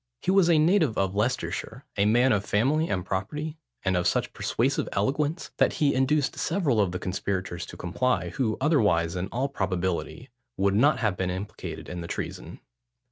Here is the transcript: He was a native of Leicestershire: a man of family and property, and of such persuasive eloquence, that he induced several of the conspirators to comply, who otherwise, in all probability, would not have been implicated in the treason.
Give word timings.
He 0.23 0.31
was 0.31 0.49
a 0.49 0.57
native 0.57 0.97
of 0.97 1.13
Leicestershire: 1.13 1.85
a 1.95 2.07
man 2.07 2.31
of 2.31 2.43
family 2.43 2.89
and 2.89 3.05
property, 3.05 3.59
and 3.85 3.95
of 3.95 4.07
such 4.07 4.33
persuasive 4.33 4.89
eloquence, 4.93 5.51
that 5.57 5.73
he 5.73 5.93
induced 5.93 6.39
several 6.39 6.81
of 6.81 6.91
the 6.91 6.97
conspirators 6.97 7.67
to 7.67 7.77
comply, 7.77 8.29
who 8.29 8.57
otherwise, 8.59 9.15
in 9.15 9.27
all 9.27 9.47
probability, 9.47 10.31
would 10.57 10.73
not 10.73 11.01
have 11.01 11.15
been 11.15 11.29
implicated 11.29 11.87
in 11.87 12.01
the 12.01 12.07
treason. 12.07 12.61